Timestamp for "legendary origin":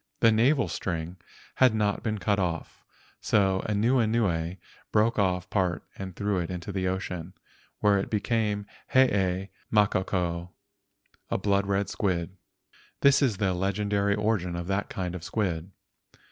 13.53-14.55